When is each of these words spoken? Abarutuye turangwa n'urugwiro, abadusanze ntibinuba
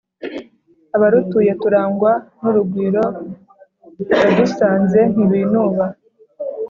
Abarutuye 0.95 1.51
turangwa 1.61 2.11
n'urugwiro, 2.41 3.03
abadusanze 4.15 4.99
ntibinuba 5.13 5.85